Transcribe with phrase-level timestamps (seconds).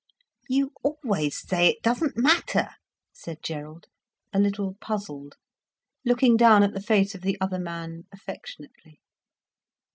[0.49, 2.69] "You always say it doesn't matter,"
[3.13, 3.85] said Gerald,
[4.33, 5.35] a little puzzled,
[6.03, 8.99] looking down at the face of the other man affectionately.